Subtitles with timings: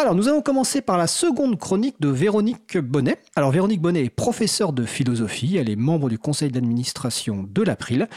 [0.00, 3.18] Alors, nous allons commencer par la seconde chronique de Véronique Bonnet.
[3.36, 8.08] Alors, Véronique Bonnet est professeure de philosophie, elle est membre du conseil d'administration de l'April.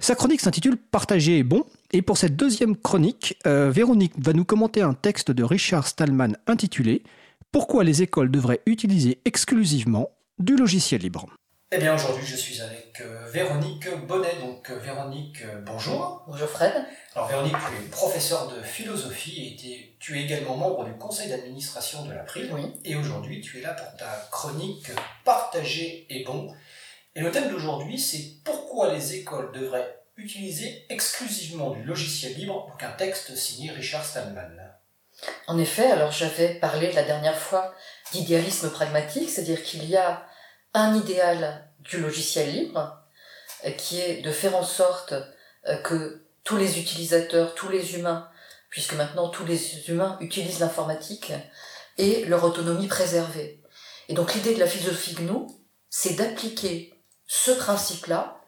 [0.00, 1.64] Sa chronique s'intitule Partager est bon.
[1.92, 6.32] Et pour cette deuxième chronique, euh, Véronique va nous commenter un texte de Richard Stallman
[6.48, 7.04] intitulé
[7.52, 10.08] Pourquoi les écoles devraient utiliser exclusivement
[10.40, 11.28] du logiciel libre.
[11.70, 14.36] Eh bien aujourd'hui je suis avec euh, Véronique Bonnet.
[14.40, 16.24] Donc euh, Véronique, euh, bonjour.
[16.26, 16.72] Bonjour Fred.
[17.14, 22.06] Alors Véronique, tu es professeure de philosophie et tu es également membre du conseil d'administration
[22.06, 22.48] de l'April.
[22.54, 22.72] Oui.
[22.86, 24.86] Et aujourd'hui tu es là pour ta chronique
[25.26, 26.50] Partager est bon.
[27.14, 32.82] Et le thème d'aujourd'hui c'est pourquoi les écoles devraient utiliser exclusivement du logiciel libre, donc
[32.82, 34.56] un texte signé Richard Stallman.
[35.46, 37.74] En effet, alors j'avais parlé la dernière fois
[38.12, 40.27] d'idéalisme pragmatique, c'est-à-dire qu'il y a
[40.74, 42.98] un idéal du logiciel libre,
[43.64, 45.14] euh, qui est de faire en sorte
[45.66, 48.28] euh, que tous les utilisateurs, tous les humains,
[48.70, 51.32] puisque maintenant tous les humains utilisent l'informatique,
[51.96, 53.62] aient leur autonomie préservée.
[54.08, 55.46] Et donc l'idée de la philosophie GNU,
[55.90, 56.94] c'est d'appliquer
[57.26, 58.40] ce principe-là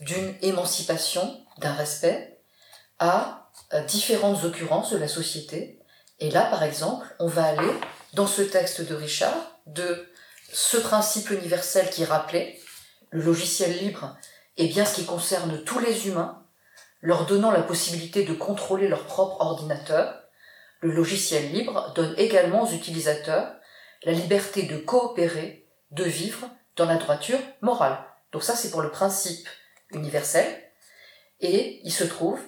[0.00, 2.40] d'une émancipation, d'un respect,
[2.98, 3.50] à
[3.88, 5.80] différentes occurrences de la société.
[6.18, 7.72] Et là, par exemple, on va aller,
[8.14, 10.08] dans ce texte de Richard, de
[10.52, 12.58] ce principe universel qui rappelait,
[13.10, 14.16] le logiciel libre
[14.56, 16.44] est bien ce qui concerne tous les humains,
[17.02, 20.22] leur donnant la possibilité de contrôler leur propre ordinateur.
[20.80, 23.54] Le logiciel libre donne également aux utilisateurs
[24.02, 27.98] la liberté de coopérer, de vivre dans la droiture morale.
[28.32, 29.48] Donc ça, c'est pour le principe
[29.90, 30.46] universel.
[31.40, 32.40] Et il se trouve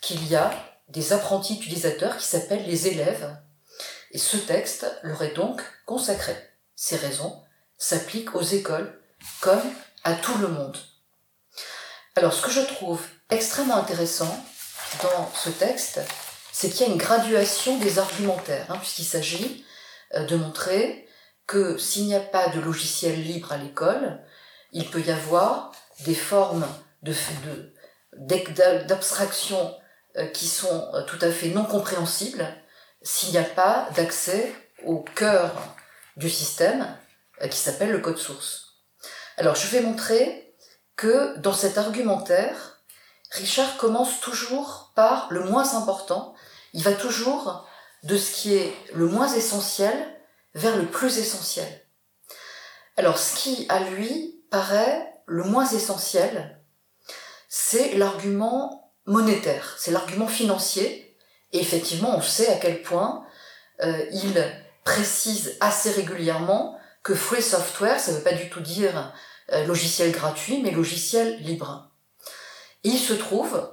[0.00, 0.52] qu'il y a
[0.88, 3.36] des apprentis utilisateurs qui s'appellent les élèves.
[4.12, 6.34] Et ce texte leur est donc consacré.
[6.74, 7.42] Ces raisons
[7.80, 9.00] s'applique aux écoles
[9.40, 9.62] comme
[10.04, 10.76] à tout le monde.
[12.14, 14.44] Alors ce que je trouve extrêmement intéressant
[15.02, 16.00] dans ce texte,
[16.52, 19.64] c'est qu'il y a une graduation des argumentaires, hein, puisqu'il s'agit
[20.14, 21.08] euh, de montrer
[21.46, 24.20] que s'il n'y a pas de logiciel libre à l'école,
[24.72, 26.66] il peut y avoir des formes
[28.12, 29.74] d'abstraction
[30.16, 32.46] euh, qui sont euh, tout à fait non compréhensibles
[33.02, 34.52] s'il n'y a pas d'accès
[34.84, 35.54] au cœur
[36.16, 36.86] du système,
[37.48, 38.76] qui s'appelle le code source.
[39.36, 40.54] Alors je vais montrer
[40.96, 42.82] que dans cet argumentaire,
[43.30, 46.34] Richard commence toujours par le moins important.
[46.72, 47.66] Il va toujours
[48.02, 49.94] de ce qui est le moins essentiel
[50.54, 51.86] vers le plus essentiel.
[52.96, 56.60] Alors ce qui à lui paraît le moins essentiel,
[57.48, 61.16] c'est l'argument monétaire, c'est l'argument financier.
[61.52, 63.24] Et effectivement, on sait à quel point
[63.82, 64.44] euh, il
[64.84, 69.12] précise assez régulièrement que free software, ça ne veut pas du tout dire
[69.52, 71.90] euh, logiciel gratuit, mais logiciel libre.
[72.84, 73.68] Il se trouve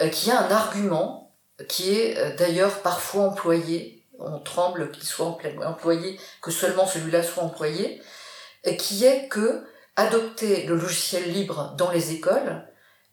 [0.00, 1.36] euh, qu'il y a un argument
[1.68, 7.42] qui est euh, d'ailleurs parfois employé, on tremble qu'il soit employé, que seulement celui-là soit
[7.42, 8.02] employé,
[8.78, 9.64] qui est que
[9.96, 12.66] adopter le logiciel libre dans les écoles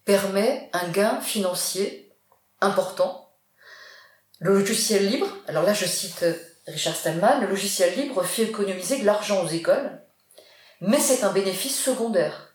[0.04, 2.12] permet un gain financier
[2.60, 3.32] important.
[4.38, 6.24] Le logiciel libre, alors là je cite
[6.68, 10.02] Richard Stallman, le logiciel libre fait économiser de l'argent aux écoles,
[10.82, 12.54] mais c'est un bénéfice secondaire.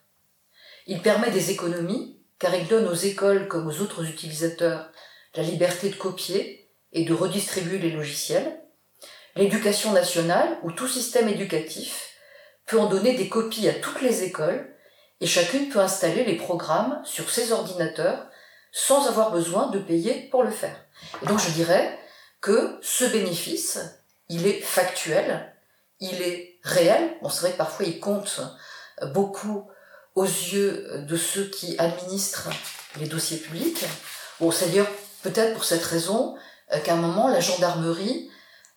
[0.86, 4.92] Il permet des économies, car il donne aux écoles comme aux autres utilisateurs
[5.36, 8.62] la liberté de copier et de redistribuer les logiciels.
[9.36, 12.12] L'éducation nationale, ou tout système éducatif,
[12.68, 14.76] peut en donner des copies à toutes les écoles,
[15.22, 18.28] et chacune peut installer les programmes sur ses ordinateurs
[18.72, 20.86] sans avoir besoin de payer pour le faire.
[21.24, 21.98] Et donc je dirais
[22.42, 23.80] que ce bénéfice,
[24.30, 25.54] il est factuel,
[26.00, 27.16] il est réel.
[27.22, 28.42] On c'est vrai que parfois il compte
[29.14, 29.70] beaucoup
[30.16, 32.50] aux yeux de ceux qui administrent
[33.00, 33.86] les dossiers publics.
[34.40, 34.86] Bon, c'est dire
[35.22, 36.36] peut-être pour cette raison
[36.72, 38.30] euh, qu'à un moment la gendarmerie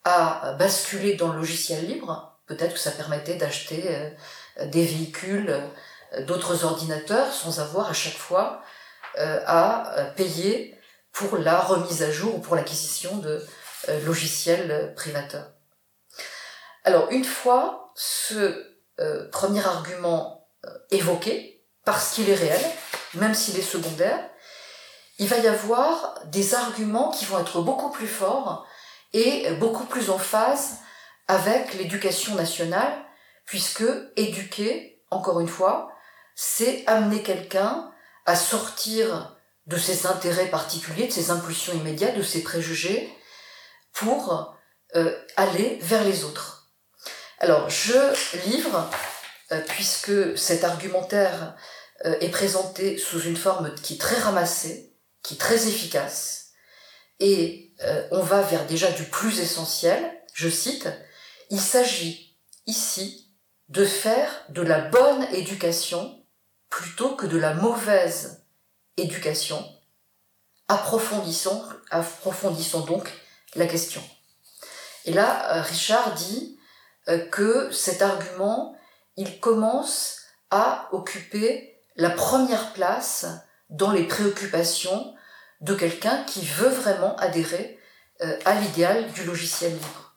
[0.03, 2.37] a basculé dans le logiciel libre.
[2.47, 8.17] Peut-être que ça permettait d'acheter euh, des véhicules, euh, d'autres ordinateurs sans avoir à chaque
[8.17, 8.61] fois
[9.47, 10.75] à payer
[11.11, 13.43] pour la remise à jour ou pour l'acquisition de
[13.89, 15.51] euh, logiciel privateur.
[16.83, 18.65] Alors une fois ce
[18.99, 22.61] euh, premier argument euh, évoqué, parce qu'il est réel,
[23.13, 24.29] même s'il est secondaire,
[25.19, 28.65] il va y avoir des arguments qui vont être beaucoup plus forts
[29.13, 30.77] et beaucoup plus en phase
[31.27, 32.93] avec l'éducation nationale,
[33.45, 33.85] puisque
[34.15, 35.91] éduquer, encore une fois,
[36.35, 37.91] c'est amener quelqu'un
[38.25, 43.16] à sortir de ses intérêts particuliers, de ses impulsions immédiates, de ses préjugés,
[43.97, 44.55] pour
[44.95, 46.71] euh, aller vers les autres.
[47.39, 47.97] Alors, je
[48.47, 48.89] livre,
[49.51, 51.55] euh, puisque cet argumentaire
[52.05, 56.51] euh, est présenté sous une forme qui est très ramassée, qui est très efficace,
[57.19, 57.63] et
[58.11, 60.03] on va vers déjà du plus essentiel.
[60.33, 60.87] Je cite,
[61.49, 63.31] Il s'agit ici
[63.69, 66.23] de faire de la bonne éducation
[66.69, 68.45] plutôt que de la mauvaise
[68.97, 69.63] éducation.
[70.67, 71.65] Approfondissons
[72.85, 73.11] donc
[73.55, 74.03] la question.
[75.05, 76.59] Et là, euh, Richard dit
[77.07, 78.75] euh, que cet argument,
[79.15, 80.19] il commence
[80.51, 83.25] à occuper la première place
[83.69, 85.15] dans les préoccupations
[85.61, 87.79] de quelqu'un qui veut vraiment adhérer
[88.21, 90.13] euh, à l'idéal du logiciel libre.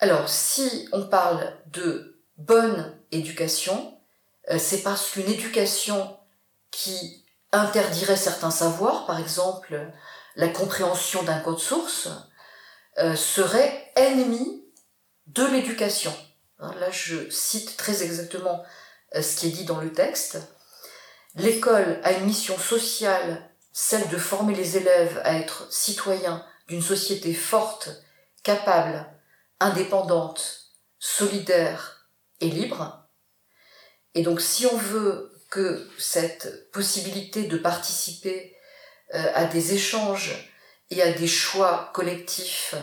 [0.00, 3.98] Alors, si on parle de bonne éducation,
[4.58, 6.18] c'est parce qu'une éducation
[6.70, 9.92] qui interdirait certains savoirs, par exemple
[10.36, 12.08] la compréhension d'un code source,
[12.98, 14.64] euh, serait ennemie
[15.26, 16.14] de l'éducation.
[16.58, 18.64] Hein, là, je cite très exactement
[19.14, 20.38] ce qui est dit dans le texte.
[21.36, 27.34] L'école a une mission sociale celle de former les élèves à être citoyens d'une société
[27.34, 27.90] forte,
[28.44, 29.04] capable,
[29.58, 30.70] indépendante,
[31.00, 32.08] solidaire
[32.40, 33.08] et libre.
[34.14, 38.53] Et donc si on veut que cette possibilité de participer euh,
[39.14, 40.34] à des échanges
[40.90, 42.74] et à des choix collectifs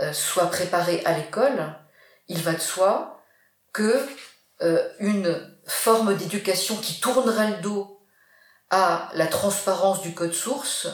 [0.00, 1.74] euh, soit préparée à l'école,
[2.28, 3.22] il va de soi
[3.72, 4.06] que
[4.62, 8.00] euh, une forme d'éducation qui tournerait le dos
[8.70, 10.86] à la transparence du code source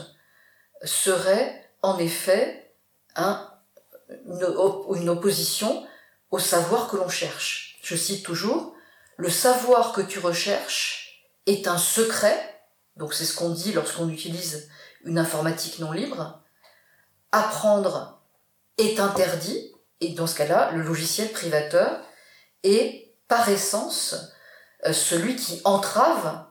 [0.83, 2.75] serait en effet
[3.17, 3.49] un,
[4.27, 5.87] une, opposition
[6.31, 7.79] au savoir que l'on cherche.
[7.83, 8.75] Je cite toujours,
[9.17, 12.56] le savoir que tu recherches est un secret,
[12.97, 14.69] donc c'est ce qu'on dit lorsqu'on utilise
[15.05, 16.43] une informatique non libre,
[17.33, 18.23] apprendre
[18.79, 22.01] est interdit, et dans ce cas-là, le logiciel privateur
[22.63, 24.33] est par essence
[24.85, 26.45] euh, celui qui entrave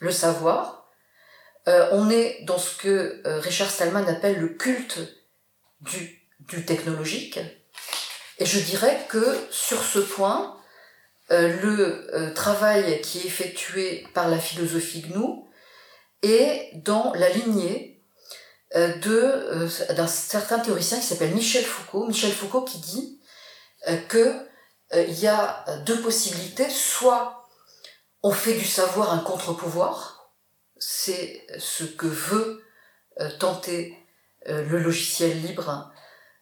[0.00, 0.90] le savoir.
[1.68, 4.98] Euh, on est dans ce que euh, Richard Stallman appelle le culte
[5.80, 6.16] du,
[6.66, 7.38] technologique.
[8.38, 10.56] Et je dirais que sur ce point,
[11.30, 15.47] le travail qui est effectué par la philosophie GNU
[16.22, 18.02] est dans la lignée
[18.74, 22.06] de d'un certain théoricien qui s'appelle Michel Foucault.
[22.06, 23.20] Michel Foucault qui dit
[24.08, 24.46] que
[24.92, 27.38] il y a deux possibilités, soit
[28.22, 30.32] on fait du savoir un contre-pouvoir,
[30.78, 32.64] c'est ce que veut
[33.20, 33.96] euh, tenter
[34.48, 35.92] euh, le logiciel libre,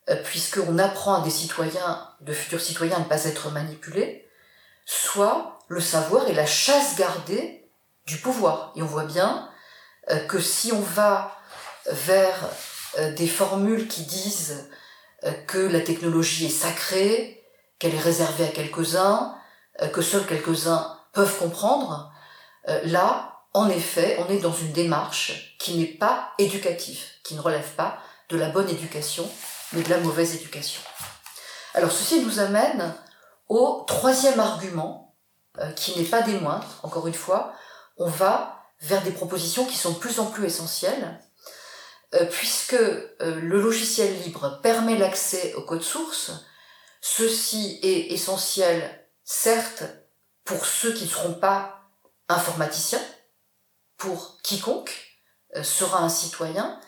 [0.09, 4.29] euh, puisqu'on apprend à des citoyens, de futurs citoyens, à ne pas être manipulés,
[4.85, 7.69] soit le savoir est la chasse gardée
[8.07, 8.73] du pouvoir.
[8.77, 9.51] Et on voit bien
[10.29, 11.37] que si on va
[11.87, 12.49] vers
[13.17, 14.69] des formules qui disent
[15.47, 17.45] que la technologie est sacrée,
[17.79, 19.35] qu'elle est réservée à quelques-uns,
[19.93, 22.13] que seuls quelques-uns peuvent comprendre,
[22.69, 27.41] euh, là, en effet, on est dans une démarche qui n'est pas éducative, qui ne
[27.41, 27.99] relève pas
[28.29, 29.29] de la bonne éducation,
[29.73, 30.83] mais de la mauvaise éducation.
[31.75, 32.95] Alors ceci nous amène
[33.49, 35.15] au troisième argument,
[35.59, 37.53] euh, qui n'est pas des moindres, encore une fois,
[37.97, 41.21] on va vers des propositions qui sont de plus en plus essentielles,
[42.15, 42.77] euh, puisque
[43.21, 46.33] le logiciel libre permet l'accès au code source,
[47.01, 49.85] ceci est essentiel, certes,
[50.45, 51.91] pour ceux qui ne seront pas
[52.29, 53.03] informaticiens,
[53.97, 54.95] pour quiconque
[55.57, 56.81] euh, sera un citoyen.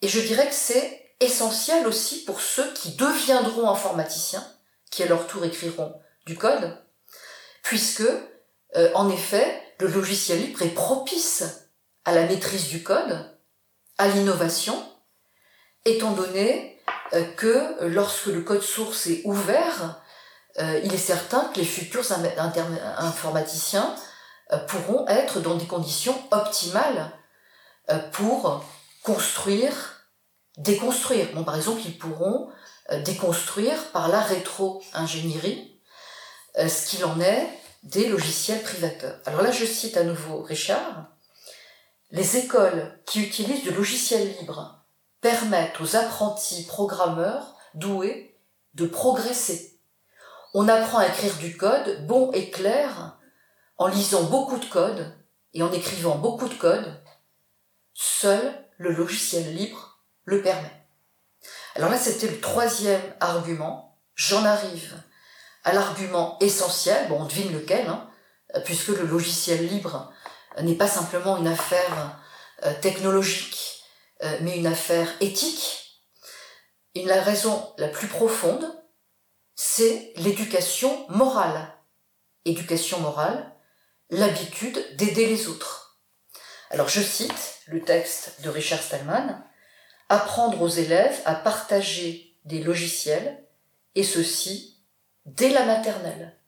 [0.00, 4.46] Et je dirais que c'est essentiel aussi pour ceux qui deviendront informaticiens,
[4.90, 6.78] qui à leur tour écriront du code,
[7.62, 8.02] puisque,
[8.76, 11.42] euh, en effet, le logiciel libre est propice
[12.04, 13.36] à la maîtrise du code,
[13.98, 14.80] à l'innovation,
[15.84, 16.80] étant donné
[17.14, 20.00] euh, que lorsque le code source est ouvert,
[20.60, 22.04] euh, il est certain que les futurs
[22.98, 23.96] informaticiens
[24.52, 27.10] euh, pourront être dans des conditions optimales
[28.12, 28.64] pour
[29.02, 30.06] construire,
[30.56, 31.26] déconstruire.
[31.34, 32.48] Bon, par exemple, ils pourront
[33.04, 35.80] déconstruire par la rétro-ingénierie
[36.56, 37.48] ce qu'il en est
[37.82, 39.18] des logiciels privateurs.
[39.26, 41.06] Alors là, je cite à nouveau Richard.
[42.10, 44.84] Les écoles qui utilisent du logiciel libre
[45.20, 48.38] permettent aux apprentis programmeurs doués
[48.74, 49.72] de progresser
[50.54, 53.18] on apprend à écrire du code bon et clair
[53.78, 55.16] en lisant beaucoup de code
[55.54, 57.02] et en écrivant beaucoup de code.
[57.94, 60.86] Seul le logiciel libre le permet.
[61.74, 63.98] Alors là, c'était le troisième argument.
[64.14, 64.94] J'en arrive
[65.64, 68.10] à l'argument essentiel, bon, on devine lequel, hein,
[68.64, 70.12] puisque le logiciel libre
[70.60, 72.20] n'est pas simplement une affaire
[72.64, 73.84] euh, technologique,
[74.22, 75.78] euh, mais une affaire éthique.
[76.94, 78.82] La raison la plus profonde,
[79.54, 81.74] c'est l'éducation morale.
[82.44, 83.54] Éducation morale,
[84.10, 86.00] l'habitude d'aider les autres.
[86.70, 89.42] Alors je cite le texte de Richard Stallman.
[90.08, 93.46] apprendre aux élèves à partager des logiciels,
[93.94, 94.71] et ceci
[95.26, 96.38] dès la maternelle.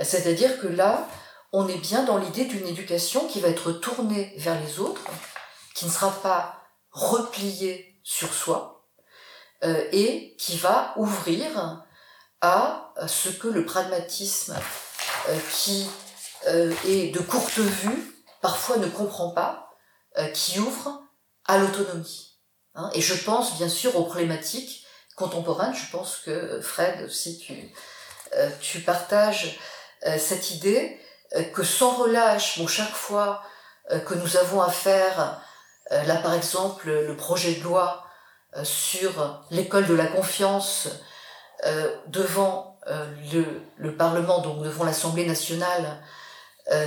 [0.00, 1.08] C'est-à-dire que là,
[1.52, 5.02] on est bien dans l'idée d'une éducation qui va être tournée vers les autres,
[5.74, 8.86] qui ne sera pas repliée sur soi,
[9.64, 11.84] euh, et qui va ouvrir
[12.40, 14.56] à ce que le pragmatisme
[15.28, 15.88] euh, qui
[16.46, 19.64] euh, est de courte vue, parfois ne comprend pas,
[20.34, 21.00] qui ouvre
[21.44, 22.40] à l'autonomie.
[22.74, 22.90] Hein.
[22.92, 24.84] et je pense bien sûr aux problématiques
[25.18, 27.54] contemporaines, je pense que Fred aussi tu,
[28.60, 29.58] tu partages
[30.18, 30.98] cette idée
[31.52, 33.42] que sans relâche, chaque fois
[34.06, 35.40] que nous avons affaire,
[35.90, 38.08] là par exemple le projet de loi
[38.56, 40.88] euh, sur l'école de la confiance
[41.66, 43.44] euh, devant euh, le,
[43.76, 46.02] le, Parlement, donc devant l'Assemblée nationale,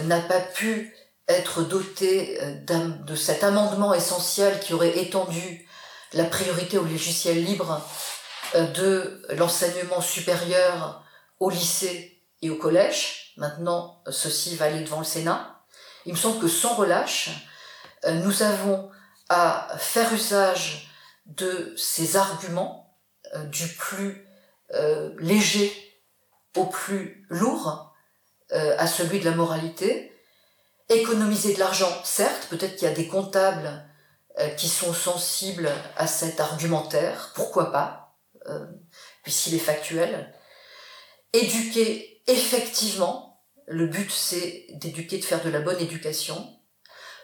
[0.03, 0.95] n'a pas pu
[1.27, 5.67] être doté de cet amendement essentiel qui aurait étendu
[6.13, 7.81] la priorité au logiciel libre
[8.55, 11.03] de l'enseignement supérieur
[11.39, 13.33] au lycée et au collège.
[13.37, 15.63] Maintenant, ceci va aller devant le Sénat.
[16.05, 17.29] Il me semble que sans relâche,
[18.05, 18.91] nous avons
[19.29, 20.91] à faire usage
[21.25, 22.97] de ces arguments
[23.33, 24.27] euh, du plus
[24.73, 25.71] euh, léger
[26.57, 27.93] au plus lourd
[28.51, 30.13] euh, à celui de la moralité.
[30.89, 33.85] Économiser de l'argent, certes, peut-être qu'il y a des comptables
[34.57, 38.00] qui sont sensibles à cet argumentaire, pourquoi pas,
[39.23, 40.33] puisqu'il est factuel.
[41.33, 46.57] Éduquer effectivement, le but c'est d'éduquer, de faire de la bonne éducation.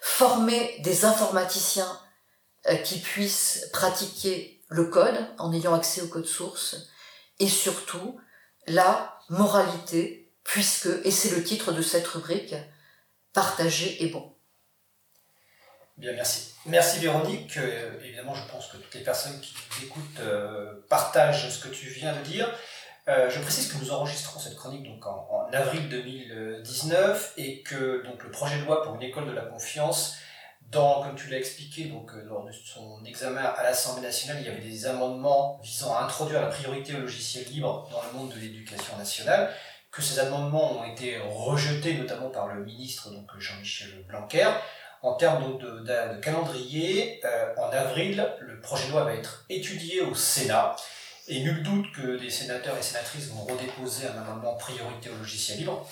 [0.01, 2.00] Former des informaticiens
[2.67, 6.75] euh, qui puissent pratiquer le code en ayant accès au code source
[7.39, 8.19] et surtout
[8.67, 12.55] la moralité puisque, et c'est le titre de cette rubrique,
[13.33, 14.37] partager est bon.
[15.98, 16.54] Bien, merci.
[16.66, 17.58] Merci Véronique.
[17.58, 21.88] Euh, évidemment, je pense que toutes les personnes qui écoutent euh, partagent ce que tu
[21.88, 22.48] viens de dire.
[23.08, 28.32] je précise que nous enregistrons cette chronique donc en, avril 2019 et que donc, le
[28.32, 30.18] projet de loi pour une école de la confiance
[30.72, 34.48] dans, comme tu l'as expliqué, donc, euh, lors de son examen à l'Assemblée nationale, il
[34.48, 38.34] y avait des amendements visant à introduire la priorité au logiciel libre dans le monde
[38.34, 39.50] de l'éducation nationale,
[39.92, 44.50] que ces amendements ont été rejetés notamment par le ministre Jean-Michel Blanquer.
[45.04, 50.16] En termes de, calendrier, euh, en avril, le projet de loi va être étudié au
[50.16, 50.75] Sénat.
[51.27, 55.60] Et nul doute que des sénateurs et sénatrices vont redéposer un amendement priorité au logiciel
[55.60, 55.86] libre.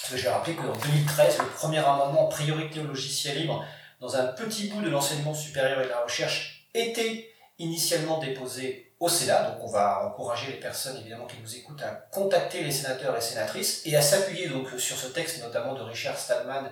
[0.00, 3.64] Parce que je vais rappeler qu'en 2013, le premier amendement priorité au logiciel libre
[4.00, 9.08] dans un petit bout de l'enseignement supérieur et de la recherche était initialement déposé au
[9.08, 9.50] Sénat.
[9.50, 13.20] Donc on va encourager les personnes évidemment qui nous écoutent à contacter les sénateurs et
[13.20, 16.70] sénatrices et à s'appuyer donc sur ce texte notamment de Richard Stallman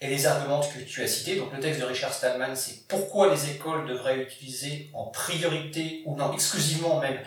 [0.00, 1.36] et les arguments que tu as cités.
[1.36, 6.16] Donc le texte de Richard Stallman, c'est pourquoi les écoles devraient utiliser en priorité ou
[6.16, 7.18] non exclusivement même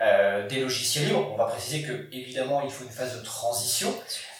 [0.00, 1.30] euh, des logiciels libres.
[1.32, 3.94] On va préciser que évidemment il faut une phase de transition.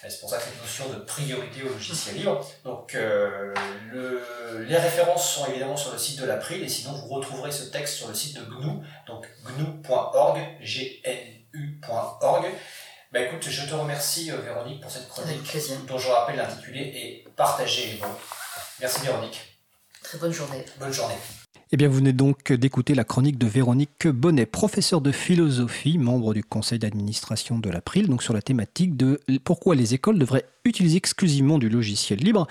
[0.07, 2.47] C'est pour ça que cette notion de priorité au logiciel libre.
[2.64, 3.55] Donc euh,
[3.91, 4.23] le,
[4.67, 7.95] les références sont évidemment sur le site de l'April et sinon vous retrouverez ce texte
[7.95, 9.26] sur le site de GNU, donc
[9.57, 12.47] gnu.org, gnu.org.
[13.14, 15.56] Bah écoute, je te remercie euh, Véronique pour cette chronique
[15.87, 18.09] dont je rappelle l'intitulé est Partager les bons.
[18.80, 19.56] Merci Véronique.
[20.02, 20.64] Très bonne journée.
[20.80, 21.14] Bonne journée.
[21.75, 26.33] Eh bien, vous venez donc d'écouter la chronique de Véronique Bonnet, professeure de philosophie, membre
[26.33, 30.97] du conseil d'administration de l'April, donc sur la thématique de pourquoi les écoles devraient utiliser
[30.97, 32.47] exclusivement du logiciel libre.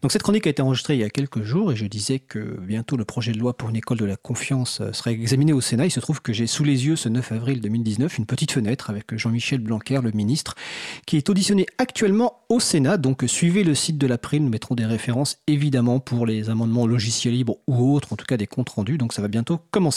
[0.00, 2.38] Donc cette chronique a été enregistrée il y a quelques jours et je disais que
[2.38, 5.60] bientôt le projet de loi pour une école de la confiance euh, serait examiné au
[5.60, 5.84] Sénat.
[5.84, 8.88] Il se trouve que j'ai sous les yeux ce 9 avril 2019 une petite fenêtre
[8.88, 10.54] avec Jean-Michel Blanquer, le ministre,
[11.04, 12.96] qui est auditionné actuellement au Sénat.
[12.96, 17.34] Donc suivez le site de l'April, nous mettrons des références évidemment pour les amendements logiciels
[17.34, 18.98] libres ou autres, en tout cas des comptes rendus.
[18.98, 19.86] Donc ça va bientôt commencer.